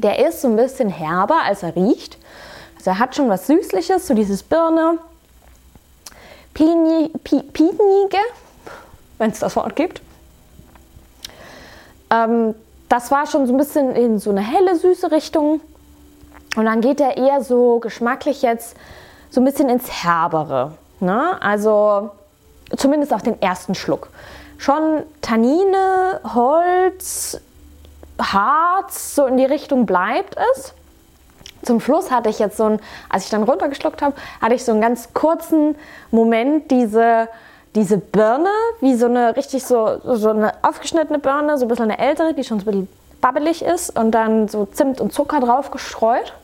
Der 0.04 0.24
ist 0.28 0.42
so 0.42 0.48
ein 0.48 0.56
bisschen 0.56 0.90
herber, 0.90 1.40
als 1.44 1.62
er 1.62 1.74
riecht. 1.74 2.18
Also 2.76 2.90
er 2.90 2.98
hat 2.98 3.16
schon 3.16 3.30
was 3.30 3.46
Süßliches, 3.46 4.06
so 4.06 4.12
dieses 4.12 4.42
Birne, 4.42 4.98
Pinige, 6.52 8.18
wenn 9.16 9.30
es 9.30 9.40
das 9.40 9.56
Wort 9.56 9.74
gibt. 9.74 10.02
Ähm, 12.10 12.54
das 12.90 13.10
war 13.10 13.26
schon 13.26 13.46
so 13.46 13.54
ein 13.54 13.56
bisschen 13.56 13.96
in 13.96 14.18
so 14.18 14.28
eine 14.28 14.42
helle, 14.42 14.76
süße 14.76 15.10
Richtung. 15.10 15.62
Und 16.54 16.66
dann 16.66 16.82
geht 16.82 17.00
er 17.00 17.16
eher 17.16 17.42
so 17.42 17.78
geschmacklich 17.80 18.42
jetzt 18.42 18.76
so 19.30 19.40
ein 19.40 19.44
bisschen 19.44 19.70
ins 19.70 19.90
Herbere. 20.04 20.72
Ne? 21.00 21.40
Also 21.40 22.10
zumindest 22.76 23.14
auf 23.14 23.22
den 23.22 23.40
ersten 23.40 23.74
Schluck. 23.74 24.10
Schon 24.58 25.02
Tannine, 25.22 26.20
Holz, 26.34 27.40
Harz, 28.32 29.14
so 29.14 29.26
in 29.26 29.36
die 29.36 29.44
Richtung 29.44 29.86
bleibt 29.86 30.36
es. 30.54 30.72
Zum 31.62 31.80
Schluss 31.80 32.10
hatte 32.10 32.28
ich 32.28 32.38
jetzt 32.38 32.56
so 32.56 32.64
ein, 32.64 32.80
als 33.08 33.24
ich 33.24 33.30
dann 33.30 33.42
runtergeschluckt 33.42 34.02
habe, 34.02 34.14
hatte 34.40 34.54
ich 34.54 34.64
so 34.64 34.72
einen 34.72 34.80
ganz 34.80 35.14
kurzen 35.14 35.76
Moment 36.10 36.70
diese, 36.70 37.28
diese 37.74 37.98
Birne, 37.98 38.50
wie 38.80 38.94
so 38.94 39.06
eine 39.06 39.36
richtig 39.36 39.64
so, 39.64 39.98
so 40.04 40.30
eine 40.30 40.52
aufgeschnittene 40.62 41.18
Birne, 41.18 41.56
so 41.58 41.64
ein 41.64 41.68
bisschen 41.68 41.90
eine 41.90 41.98
ältere, 41.98 42.34
die 42.34 42.44
schon 42.44 42.60
so 42.60 42.64
ein 42.64 42.66
bisschen 42.66 42.88
babbelig 43.20 43.62
ist 43.62 43.98
und 43.98 44.10
dann 44.10 44.48
so 44.48 44.66
Zimt 44.66 45.00
und 45.00 45.12
Zucker 45.12 45.40
drauf 45.40 45.70
gestreut. 45.70 46.34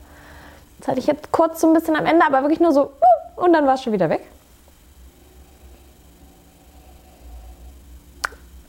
Das 0.78 0.88
hatte 0.88 0.99
ich 0.99 1.06
jetzt 1.06 1.30
kurz 1.30 1.60
so 1.60 1.66
ein 1.66 1.75
bisschen 1.75 1.94
am 1.94 2.06
Ende, 2.06 2.25
aber 2.25 2.40
wirklich 2.40 2.60
nur 2.60 2.72
so 2.72 2.84
uh, 2.84 3.44
und 3.44 3.52
dann 3.52 3.66
war 3.66 3.75
es 3.75 3.82
schon 3.82 3.92
wieder 3.92 4.08
weg. 4.08 4.22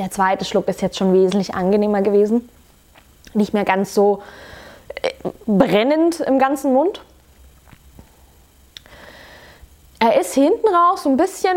Der 0.00 0.10
zweite 0.10 0.46
Schluck 0.46 0.66
ist 0.66 0.80
jetzt 0.80 0.96
schon 0.96 1.12
wesentlich 1.12 1.54
angenehmer 1.54 2.00
gewesen. 2.00 2.48
Nicht 3.34 3.52
mehr 3.52 3.66
ganz 3.66 3.94
so 3.94 4.22
äh, 5.02 5.10
brennend 5.46 6.20
im 6.20 6.38
ganzen 6.38 6.72
Mund. 6.72 7.02
Er 9.98 10.18
ist 10.18 10.32
hinten 10.32 10.66
raus 10.66 11.02
so 11.02 11.10
ein 11.10 11.18
bisschen, 11.18 11.54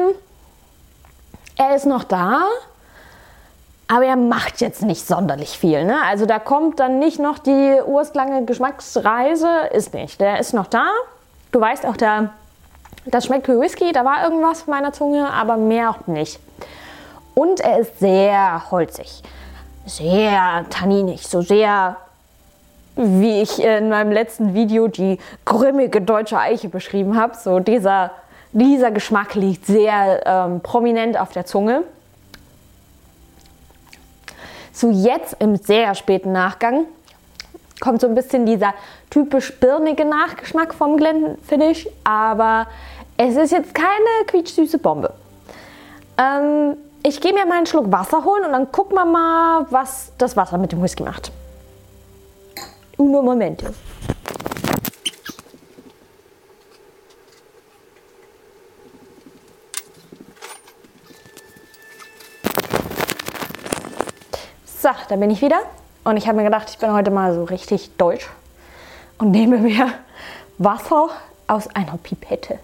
er 1.55 1.73
ist 1.73 1.85
noch 1.85 2.03
da, 2.03 2.41
aber 3.87 4.07
er 4.07 4.17
macht 4.17 4.59
jetzt 4.59 4.81
nicht 4.81 5.07
sonderlich 5.07 5.57
viel. 5.57 5.85
Ne? 5.85 5.95
Also 6.05 6.25
da 6.25 6.37
kommt 6.37 6.81
dann 6.81 6.99
nicht 6.99 7.19
noch 7.19 7.39
die 7.39 7.79
urstlange 7.85 8.43
Geschmacksreise, 8.43 9.69
ist 9.71 9.93
nicht. 9.93 10.19
Der 10.19 10.41
ist 10.41 10.53
noch 10.53 10.67
da. 10.67 10.87
Du 11.53 11.61
weißt 11.61 11.85
auch, 11.85 11.95
der, 11.95 12.31
das 13.05 13.25
schmeckt 13.25 13.47
wie 13.47 13.57
Whisky, 13.57 13.93
da 13.93 14.03
war 14.03 14.25
irgendwas 14.25 14.63
auf 14.63 14.67
meiner 14.67 14.91
Zunge, 14.91 15.29
aber 15.29 15.55
mehr 15.55 15.91
auch 15.91 16.07
nicht. 16.07 16.41
Und 17.35 17.59
er 17.61 17.79
ist 17.79 17.99
sehr 17.99 18.69
holzig, 18.71 19.23
sehr 19.85 20.65
tanninig, 20.69 21.27
so 21.27 21.41
sehr, 21.41 21.97
wie 22.95 23.41
ich 23.41 23.61
in 23.61 23.89
meinem 23.89 24.11
letzten 24.11 24.53
Video 24.53 24.87
die 24.87 25.17
grimmige 25.45 26.01
deutsche 26.01 26.37
Eiche 26.37 26.69
beschrieben 26.69 27.19
habe. 27.19 27.35
So 27.35 27.59
dieser, 27.59 28.11
dieser 28.51 28.91
Geschmack 28.91 29.35
liegt 29.35 29.65
sehr 29.65 30.21
ähm, 30.25 30.61
prominent 30.61 31.19
auf 31.19 31.31
der 31.31 31.45
Zunge. 31.45 31.83
So 34.71 34.89
jetzt 34.89 35.35
im 35.39 35.55
sehr 35.55 35.95
späten 35.95 36.31
Nachgang 36.31 36.85
kommt 37.79 38.01
so 38.01 38.07
ein 38.07 38.15
bisschen 38.15 38.45
dieser 38.45 38.73
typisch 39.09 39.59
birnige 39.59 40.05
Nachgeschmack 40.05 40.73
vom 40.73 40.97
Glenfiddich, 40.97 41.89
aber 42.03 42.67
es 43.17 43.35
ist 43.35 43.51
jetzt 43.51 43.75
keine 43.75 44.25
quietschsüße 44.27 44.77
Bombe. 44.77 45.13
Ähm, 46.17 46.77
ich 47.03 47.19
gehe 47.19 47.33
mir 47.33 47.45
mal 47.45 47.57
einen 47.57 47.65
Schluck 47.65 47.91
Wasser 47.91 48.23
holen 48.23 48.45
und 48.45 48.53
dann 48.53 48.71
gucken 48.71 48.95
wir 48.95 49.05
mal, 49.05 49.67
was 49.69 50.13
das 50.17 50.35
Wasser 50.37 50.57
mit 50.57 50.71
dem 50.71 50.81
Whisky 50.81 51.03
macht. 51.03 51.31
Uno 52.97 53.21
Momente. 53.21 53.73
So, 64.65 64.89
da 65.07 65.15
bin 65.15 65.29
ich 65.29 65.41
wieder. 65.41 65.59
Und 66.03 66.17
ich 66.17 66.27
habe 66.27 66.37
mir 66.37 66.43
gedacht, 66.43 66.69
ich 66.69 66.77
bin 66.77 66.91
heute 66.91 67.11
mal 67.11 67.33
so 67.33 67.43
richtig 67.45 67.95
deutsch. 67.97 68.29
und 69.17 69.31
nehme 69.31 69.57
mir 69.57 69.93
Wasser 70.57 71.09
aus 71.47 71.67
einer 71.73 71.97
Pipette. 71.97 72.59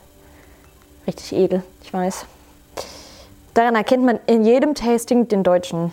Richtig 1.08 1.32
edel, 1.34 1.64
ich 1.82 1.94
weiß. 1.94 2.26
Daran 3.60 3.76
erkennt 3.76 4.06
man 4.06 4.22
in 4.26 4.46
jedem 4.46 4.74
Tasting 4.74 5.28
den 5.28 5.44
Deutschen. 5.44 5.92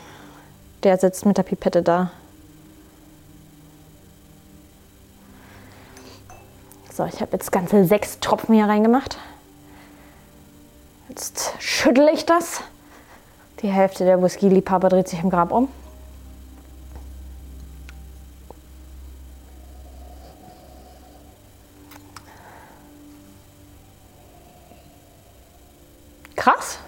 Der 0.85 0.96
sitzt 0.99 1.26
mit 1.26 1.37
der 1.37 1.42
Pipette 1.42 1.82
da. 1.82 2.12
So, 6.92 7.04
ich 7.06 7.20
habe 7.20 7.32
jetzt 7.32 7.50
ganze 7.50 7.85
sechs 7.85 8.20
Tropfen 8.20 8.54
hier 8.54 8.66
reingemacht. 8.66 9.18
Jetzt 11.08 11.54
schüttle 11.58 12.12
ich 12.12 12.25
das. 12.25 12.61
Die 13.62 13.68
Hälfte 13.68 14.04
der 14.04 14.23
Whisky-Liebhaber 14.23 14.88
dreht 14.88 15.08
sich 15.08 15.20
im 15.20 15.30
Grab 15.30 15.50
um. 15.50 15.66
Krass. 26.37 26.78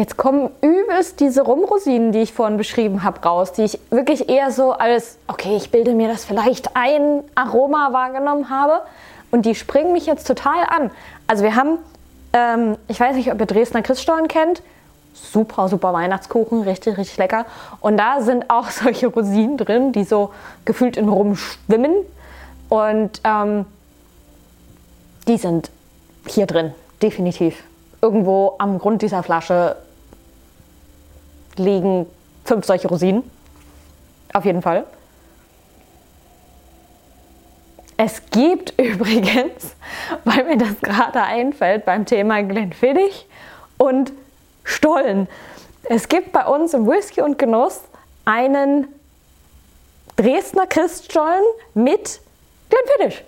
Jetzt 0.00 0.16
kommen 0.16 0.48
übelst 0.62 1.20
diese 1.20 1.42
Rumrosinen, 1.42 2.10
die 2.10 2.20
ich 2.20 2.32
vorhin 2.32 2.56
beschrieben 2.56 3.02
habe, 3.02 3.20
raus, 3.20 3.52
die 3.52 3.64
ich 3.64 3.78
wirklich 3.90 4.30
eher 4.30 4.50
so 4.50 4.72
als, 4.72 5.18
okay, 5.26 5.56
ich 5.56 5.70
bilde 5.70 5.92
mir 5.92 6.08
das 6.08 6.24
vielleicht 6.24 6.74
ein 6.74 7.22
Aroma 7.34 7.92
wahrgenommen 7.92 8.48
habe. 8.48 8.80
Und 9.30 9.44
die 9.44 9.54
springen 9.54 9.92
mich 9.92 10.06
jetzt 10.06 10.26
total 10.26 10.64
an. 10.70 10.90
Also 11.26 11.44
wir 11.44 11.54
haben, 11.54 11.76
ähm, 12.32 12.78
ich 12.88 12.98
weiß 12.98 13.14
nicht, 13.14 13.30
ob 13.30 13.38
ihr 13.40 13.44
Dresdner 13.44 13.82
Christstollen 13.82 14.26
kennt. 14.26 14.62
Super, 15.12 15.68
super 15.68 15.92
Weihnachtskuchen, 15.92 16.62
richtig, 16.62 16.96
richtig 16.96 17.18
lecker. 17.18 17.44
Und 17.82 17.98
da 17.98 18.22
sind 18.22 18.48
auch 18.48 18.70
solche 18.70 19.08
Rosinen 19.08 19.58
drin, 19.58 19.92
die 19.92 20.04
so 20.04 20.30
gefühlt 20.64 20.96
in 20.96 21.10
Rum 21.10 21.36
schwimmen. 21.36 21.92
Und 22.70 23.20
ähm, 23.24 23.66
die 25.28 25.36
sind 25.36 25.70
hier 26.26 26.46
drin, 26.46 26.72
definitiv. 27.02 27.62
Irgendwo 28.00 28.54
am 28.56 28.78
Grund 28.78 29.02
dieser 29.02 29.22
Flasche 29.22 29.76
liegen 31.60 32.06
fünf 32.44 32.64
solche 32.64 32.88
Rosinen. 32.88 33.22
Auf 34.32 34.44
jeden 34.44 34.62
Fall. 34.62 34.84
Es 37.96 38.22
gibt 38.30 38.70
übrigens, 38.80 39.76
weil 40.24 40.44
mir 40.44 40.56
das 40.56 40.80
gerade 40.80 41.22
einfällt 41.22 41.84
beim 41.84 42.06
Thema 42.06 42.42
Glenfiddich 42.42 43.26
und 43.76 44.12
Stollen. 44.64 45.28
Es 45.84 46.08
gibt 46.08 46.32
bei 46.32 46.46
uns 46.46 46.74
im 46.74 46.86
Whisky 46.86 47.22
und 47.22 47.38
Genuss 47.38 47.80
einen 48.24 48.88
Dresdner 50.16 50.66
Christstollen 50.66 51.42
mit 51.74 52.20
Glenfiddich. 52.68 53.24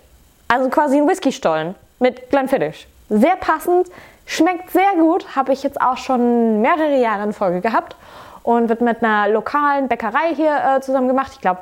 Also 0.49 0.69
quasi 0.69 0.99
ein 0.99 1.09
Whisky-Stollen 1.09 1.75
mit 1.99 2.31
Glenfiddich. 2.31 2.87
Sehr 3.09 3.37
passend, 3.37 3.89
schmeckt 4.27 4.71
sehr 4.71 4.93
gut, 4.99 5.35
habe 5.35 5.53
ich 5.53 5.63
jetzt 5.63 5.81
auch 5.81 5.97
schon 5.97 6.61
mehrere 6.61 7.01
Jahre 7.01 7.25
in 7.25 7.33
Folge 7.33 7.61
gehabt 7.61 7.97
und 8.43 8.69
wird 8.69 8.81
mit 8.81 9.03
einer 9.03 9.29
lokalen 9.29 9.89
Bäckerei 9.89 10.35
hier 10.35 10.77
äh, 10.77 10.81
zusammen 10.81 11.09
gemacht. 11.09 11.33
Ich 11.35 11.41
glaube, 11.41 11.61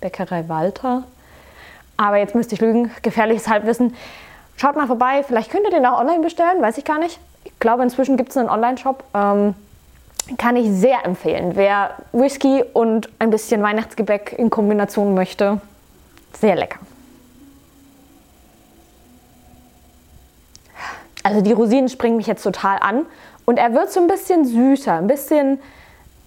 Bäckerei 0.00 0.48
Walter. 0.48 1.04
Aber 1.96 2.16
jetzt 2.16 2.34
müsste 2.34 2.54
ich 2.54 2.60
lügen, 2.60 2.90
gefährliches 3.02 3.48
Halbwissen. 3.48 3.94
Schaut 4.56 4.76
mal 4.76 4.86
vorbei, 4.86 5.24
vielleicht 5.26 5.50
könnt 5.50 5.64
ihr 5.64 5.70
den 5.70 5.86
auch 5.86 5.98
online 5.98 6.20
bestellen, 6.20 6.60
weiß 6.60 6.78
ich 6.78 6.84
gar 6.84 6.98
nicht. 6.98 7.18
Ich 7.44 7.58
glaube, 7.58 7.82
inzwischen 7.82 8.16
gibt 8.16 8.30
es 8.30 8.36
einen 8.36 8.48
Online-Shop. 8.48 9.02
Ähm, 9.14 9.54
kann 10.38 10.56
ich 10.56 10.70
sehr 10.70 11.04
empfehlen. 11.04 11.52
Wer 11.56 11.96
Whisky 12.12 12.62
und 12.72 13.08
ein 13.18 13.30
bisschen 13.30 13.62
Weihnachtsgebäck 13.62 14.34
in 14.38 14.50
Kombination 14.50 15.14
möchte, 15.14 15.60
sehr 16.32 16.54
lecker. 16.54 16.78
Also 21.24 21.40
die 21.40 21.52
Rosinen 21.52 21.88
springen 21.88 22.16
mich 22.16 22.26
jetzt 22.26 22.42
total 22.42 22.78
an 22.80 23.06
und 23.44 23.56
er 23.56 23.74
wird 23.74 23.92
so 23.92 24.00
ein 24.00 24.06
bisschen 24.06 24.44
süßer, 24.44 24.94
ein 24.94 25.06
bisschen, 25.06 25.60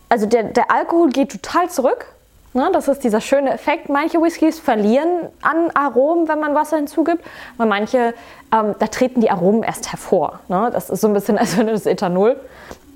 also 0.09 0.25
der, 0.25 0.43
der 0.43 0.71
Alkohol 0.71 1.09
geht 1.09 1.31
total 1.31 1.69
zurück. 1.69 2.07
Ne? 2.53 2.69
Das 2.71 2.87
ist 2.87 3.03
dieser 3.03 3.21
schöne 3.21 3.51
Effekt. 3.51 3.89
Manche 3.89 4.21
Whiskys 4.21 4.59
verlieren 4.59 5.27
an 5.41 5.71
Aromen, 5.73 6.27
wenn 6.27 6.39
man 6.39 6.55
Wasser 6.55 6.77
hinzugibt, 6.77 7.23
aber 7.57 7.67
manche, 7.67 8.13
ähm, 8.53 8.75
da 8.79 8.87
treten 8.87 9.21
die 9.21 9.29
Aromen 9.29 9.61
erst 9.61 9.91
hervor. 9.91 10.39
Ne? 10.47 10.69
Das 10.71 10.89
ist 10.89 11.01
so 11.01 11.07
ein 11.07 11.13
bisschen, 11.13 11.37
als 11.39 11.57
wenn 11.57 11.67
das 11.67 11.85
Ethanol, 11.85 12.37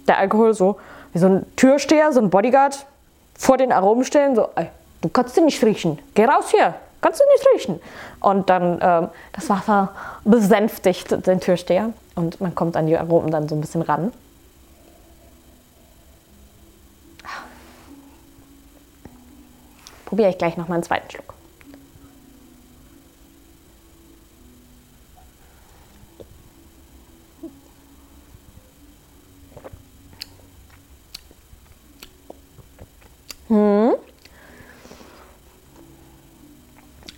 der 0.08 0.18
Alkohol 0.18 0.54
so 0.54 0.78
wie 1.12 1.20
so 1.20 1.28
ein 1.28 1.46
Türsteher, 1.56 2.14
so 2.14 2.22
ein 2.22 2.30
Bodyguard 2.30 2.86
vor 3.38 3.58
den 3.58 3.72
Aromen 3.72 4.04
stellen, 4.06 4.36
so, 4.36 4.48
ey, 4.56 4.68
du 5.02 5.10
kannst 5.10 5.36
sie 5.36 5.42
nicht 5.42 5.64
riechen, 5.64 6.00
geh 6.14 6.26
raus 6.26 6.52
hier, 6.52 6.76
kannst 7.02 7.20
du 7.20 7.24
nicht 7.34 7.48
riechen. 7.54 7.82
Und 8.22 8.50
dann 8.50 8.80
ähm, 8.82 9.08
das 9.34 9.50
Wasser 9.50 9.90
besänftigt 10.24 11.26
den 11.26 11.40
Türsteher 11.40 11.92
und 12.16 12.40
man 12.42 12.56
kommt 12.56 12.78
an 12.78 12.88
die 12.88 12.98
Aromen 12.98 13.32
dann 13.32 13.50
so 13.50 13.56
ein 13.56 13.62
bisschen 13.62 13.82
ran. 13.82 14.12
Probiere 20.10 20.32
ich 20.32 20.40
gleich 20.40 20.58
noch 20.58 20.68
mal 20.68 20.74
einen 20.74 20.84
zweiten 20.84 21.08
Schluck. 21.12 21.36
Hm. 33.50 33.94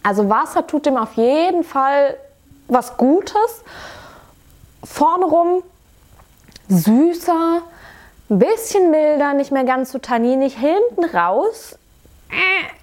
Also 0.04 0.28
Wasser 0.28 0.68
tut 0.68 0.86
dem 0.86 0.98
auf 0.98 1.14
jeden 1.14 1.64
Fall 1.64 2.18
was 2.68 2.98
Gutes. 2.98 3.64
Vorne 4.84 5.28
rum 5.28 5.64
süßer, 6.68 7.62
ein 8.30 8.40
bisschen 8.40 8.92
milder, 8.92 9.34
nicht 9.34 9.54
mehr 9.54 9.64
ganz 9.64 9.94
so 9.94 10.00
tanninig. 10.00 10.58
Hinten 10.58 11.06
raus 11.16 11.78
äh, 12.30 12.81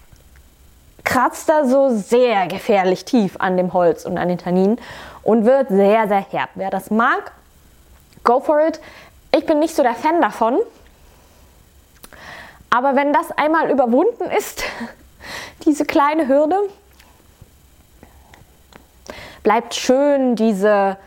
kratzt 1.09 1.49
er 1.49 1.67
so 1.67 1.89
sehr 1.89 2.47
gefährlich 2.49 3.07
tief 3.07 3.37
an 3.39 3.57
dem 3.57 3.73
Holz 3.73 4.05
und 4.05 4.19
an 4.19 4.29
den 4.29 4.37
Tanninen 4.37 4.79
und 5.23 5.47
wird 5.47 5.71
sehr, 5.71 6.07
sehr 6.07 6.21
herb. 6.31 6.51
Wer 6.55 6.69
das 6.69 6.91
mag, 6.91 7.33
go 8.25 8.41
for 8.41 8.61
it. 8.61 8.79
Ich 9.35 9.47
bin 9.47 9.59
nicht 9.59 9.75
so 9.75 9.83
der 9.83 9.95
Fan 9.95 10.21
davon. 10.21 10.59
Aber 12.69 12.95
wenn 12.95 13.15
das 13.15 13.31
einmal 13.39 13.71
überwunden 13.71 14.25
ist, 14.37 14.63
diese 15.65 15.87
kleine 15.87 16.29
Hürde, 16.29 16.57
bleibt 19.43 19.75
schön 19.75 20.37
diese, 20.37 20.99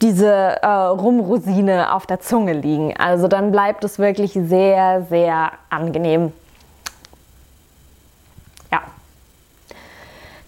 diese 0.00 0.32
äh, 0.62 0.66
Rumrosine 0.66 1.92
auf 1.92 2.06
der 2.06 2.20
Zunge 2.20 2.54
liegen. 2.54 2.96
Also 2.96 3.28
dann 3.28 3.52
bleibt 3.52 3.84
es 3.84 3.98
wirklich 3.98 4.32
sehr, 4.32 5.02
sehr 5.10 5.52
angenehm. 5.68 6.32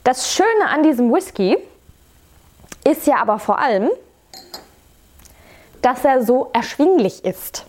Das 0.04 0.34
Schöne 0.34 0.68
an 0.68 0.82
diesem 0.82 1.12
Whisky 1.12 1.56
ist 2.84 3.06
ja 3.06 3.16
aber 3.16 3.38
vor 3.38 3.58
allem, 3.58 3.88
dass 5.80 6.04
er 6.04 6.22
so 6.22 6.50
erschwinglich 6.52 7.24
ist. 7.24 7.64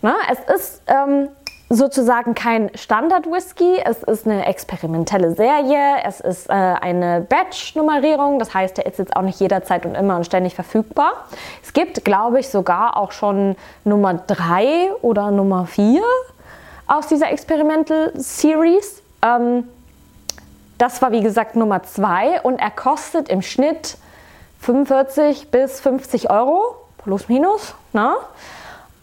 Na, 0.00 0.14
es 0.30 0.38
ist 0.54 0.82
ähm, 0.86 1.28
sozusagen 1.68 2.36
kein 2.36 2.70
Standard-Whisky. 2.76 3.80
Es 3.84 4.04
ist 4.04 4.26
eine 4.26 4.46
experimentelle 4.46 5.34
Serie. 5.34 6.04
Es 6.04 6.20
ist 6.20 6.48
äh, 6.48 6.52
eine 6.52 7.26
Batch-Nummerierung. 7.28 8.38
Das 8.38 8.54
heißt, 8.54 8.76
der 8.76 8.86
ist 8.86 9.00
jetzt 9.00 9.16
auch 9.16 9.22
nicht 9.22 9.40
jederzeit 9.40 9.84
und 9.86 9.96
immer 9.96 10.16
und 10.16 10.24
ständig 10.24 10.54
verfügbar. 10.54 11.12
Es 11.64 11.72
gibt, 11.72 12.04
glaube 12.04 12.38
ich, 12.38 12.48
sogar 12.48 12.96
auch 12.96 13.10
schon 13.10 13.56
Nummer 13.82 14.14
3 14.14 14.92
oder 15.02 15.32
Nummer 15.32 15.66
4 15.66 16.00
aus 16.86 17.08
dieser 17.08 17.30
Experimental 17.32 18.12
Series. 18.14 19.02
Ähm, 19.22 19.64
das 20.78 21.00
war, 21.02 21.12
wie 21.12 21.22
gesagt, 21.22 21.56
Nummer 21.56 21.82
2 21.82 22.42
und 22.42 22.58
er 22.58 22.70
kostet 22.70 23.28
im 23.28 23.42
Schnitt 23.42 23.96
45 24.60 25.50
bis 25.50 25.80
50 25.80 26.30
Euro, 26.30 26.76
plus 26.98 27.28
minus. 27.28 27.74
Ne? 27.92 28.14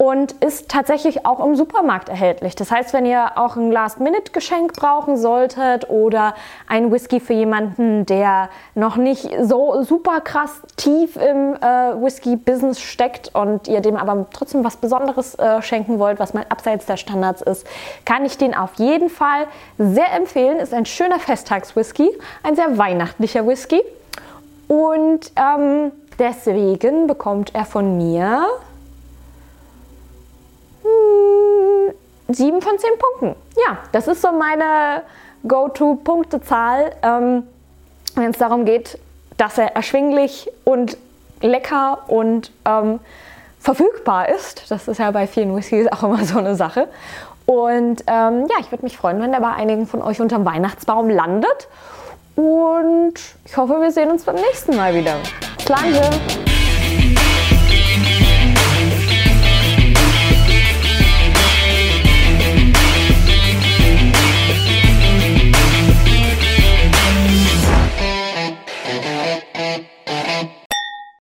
Und 0.04 0.34
ist 0.34 0.68
tatsächlich 0.68 1.26
auch 1.26 1.40
im 1.40 1.56
Supermarkt 1.56 2.10
erhältlich. 2.10 2.56
Das 2.56 2.72
heißt, 2.72 2.92
wenn 2.92 3.06
ihr 3.06 3.38
auch 3.38 3.56
ein 3.56 3.72
Last-Minute-Geschenk 3.72 4.74
brauchen 4.74 5.16
solltet 5.16 5.90
oder 5.90 6.36
ein 6.68 6.92
Whisky 6.92 7.22
für 7.22 7.32
jemanden, 7.32 8.06
der 8.06 8.50
noch 8.76 8.98
nicht 8.98 9.30
so 9.44 9.82
super 9.84 10.20
krass 10.20 10.62
tief 10.76 11.16
im 11.16 11.54
äh, 11.56 12.04
Whisky-Business 12.04 12.82
steckt 12.82 13.34
und 13.34 13.70
ihr 13.70 13.80
dem 13.80 13.96
aber 13.96 14.26
trotzdem 14.34 14.66
was 14.66 14.76
Besonderes 14.76 15.36
äh, 15.36 15.62
schenken 15.62 16.00
wollt, 16.00 16.20
was 16.20 16.34
mal 16.34 16.46
abseits 16.50 16.86
der 16.86 16.98
Standards 16.98 17.42
ist, 17.42 17.66
kann 18.04 18.26
ich 18.26 18.38
den 18.38 18.54
auf 18.54 18.74
jeden 18.76 19.10
Fall 19.10 19.48
sehr 19.78 20.12
empfehlen. 20.12 20.58
Ist 20.58 20.74
ein 20.74 20.86
schöner 20.86 21.20
Festtags-Whisky, 21.20 22.10
ein 22.44 22.58
sehr 22.58 22.78
weihnachtlicher 22.78 23.48
Whisky 23.48 23.82
und 24.68 25.32
ähm, 25.38 25.94
deswegen 26.20 27.08
bekommt 27.08 27.56
er 27.56 27.64
von 27.64 27.96
mir 27.98 28.46
7 32.30 32.62
von 32.62 32.78
10 32.78 32.90
Punkten. 33.00 33.36
Ja, 33.68 33.78
das 33.92 34.08
ist 34.08 34.22
so 34.22 34.32
meine 34.32 35.04
Go-To-Punktezahl, 35.48 36.96
ähm, 37.02 37.44
wenn 38.16 38.32
es 38.32 38.38
darum 38.38 38.66
geht, 38.66 38.98
dass 39.38 39.58
er 39.58 39.76
erschwinglich 39.76 40.50
und 40.64 40.98
lecker 41.42 42.04
und 42.08 42.52
ähm, 42.66 43.00
verfügbar 43.60 44.30
ist. 44.30 44.70
Das 44.70 44.88
ist 44.88 45.00
ja 45.00 45.12
bei 45.12 45.28
vielen 45.28 45.56
Whiskys 45.56 45.88
auch 45.92 46.04
immer 46.04 46.24
so 46.26 46.38
eine 46.38 46.56
Sache. 46.56 46.88
Und 47.46 48.04
ähm, 48.08 48.48
ja, 48.50 48.56
ich 48.60 48.72
würde 48.72 48.84
mich 48.84 48.98
freuen, 48.98 49.22
wenn 49.22 49.34
er 49.34 49.42
bei 49.42 49.52
einigen 49.52 49.88
von 49.88 50.02
euch 50.02 50.22
unterm 50.22 50.46
Weihnachtsbaum 50.46 51.10
landet. 51.10 51.68
Und 52.36 53.14
ich 53.46 53.58
hoffe, 53.58 53.80
wir 53.82 53.92
sehen 53.92 54.10
uns 54.10 54.24
beim 54.24 54.36
nächsten 54.36 54.76
Mal 54.76 54.96
wieder. 54.96 55.16
Slange! 55.62 56.53